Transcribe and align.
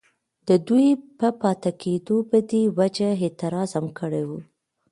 ددوي 0.47 0.87
پۀ 1.17 1.27
پاتې 1.41 1.71
کيدو 1.81 2.15
پۀ 2.29 2.39
دې 2.49 2.61
وجه 2.77 3.09
اعتراض 3.23 3.69
هم 3.77 3.87
کړی 3.99 4.23
وو، 4.27 4.39